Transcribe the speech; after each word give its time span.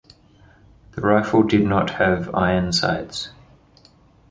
The 0.93 1.01
rifle 1.03 1.43
did 1.43 1.63
not 1.63 1.91
have 1.91 2.33
iron 2.33 2.73
sights. 2.73 3.29